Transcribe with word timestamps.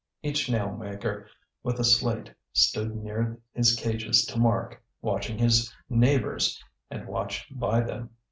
Each 0.23 0.49
nail 0.49 0.75
maker 0.75 1.27
with 1.61 1.79
a 1.79 1.83
slate 1.83 2.33
stood 2.53 2.95
near 2.95 3.37
his 3.53 3.75
cages 3.75 4.25
to 4.25 4.39
mark, 4.39 4.83
watching 4.99 5.37
his 5.37 5.71
neighbours 5.91 6.59
and 6.89 7.07
watched 7.07 7.59
by 7.59 7.81
them. 7.81 8.09